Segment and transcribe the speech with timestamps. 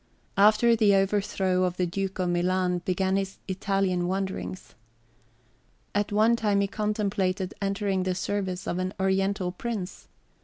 [0.39, 4.73] After the overthrow of the Duke of Milan, began his Italian wanderings.
[5.93, 10.07] At one time he contemplated entering the service of an Oriental prince.